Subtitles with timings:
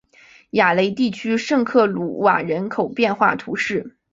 [0.49, 3.95] 雅雷地区圣克鲁瓦人口变化图示